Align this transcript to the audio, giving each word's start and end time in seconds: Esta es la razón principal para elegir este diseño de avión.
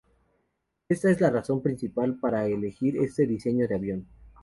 Esta 0.89 1.11
es 1.11 1.21
la 1.21 1.29
razón 1.29 1.61
principal 1.61 2.15
para 2.17 2.47
elegir 2.47 2.97
este 2.97 3.27
diseño 3.27 3.67
de 3.67 3.75
avión. 3.75 4.07